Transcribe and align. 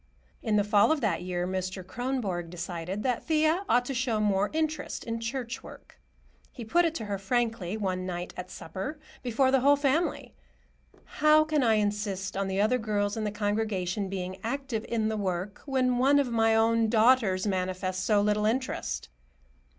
In 0.41 0.55
the 0.55 0.63
fall 0.63 0.91
of 0.91 0.99
that 1.01 1.21
year, 1.21 1.45
Mr. 1.47 1.85
Kronborg 1.85 2.49
decided 2.49 3.03
that 3.03 3.23
Thea 3.23 3.63
ought 3.69 3.85
to 3.85 3.93
show 3.93 4.19
more 4.19 4.49
interest 4.51 5.03
in 5.03 5.19
church 5.19 5.61
work. 5.61 6.01
He 6.51 6.65
put 6.65 6.85
it 6.85 6.95
to 6.95 7.05
her 7.05 7.19
frankly, 7.19 7.77
one 7.77 8.07
night 8.07 8.33
at 8.35 8.49
supper, 8.49 8.97
before 9.21 9.51
the 9.51 9.59
whole 9.59 9.75
family. 9.75 10.33
"How 11.03 11.43
can 11.43 11.61
I 11.61 11.75
insist 11.75 12.35
on 12.35 12.47
the 12.47 12.59
other 12.59 12.79
girls 12.79 13.15
in 13.15 13.25
the 13.25 13.31
congregation 13.31 14.09
being 14.09 14.37
active 14.43 14.87
in 14.89 15.07
the 15.07 15.17
work, 15.17 15.61
when 15.67 15.99
one 15.99 16.17
of 16.17 16.31
my 16.31 16.55
own 16.55 16.89
daughters 16.89 17.45
manifests 17.45 18.01
so 18.03 18.21
little 18.21 18.47
interest?" 18.47 19.07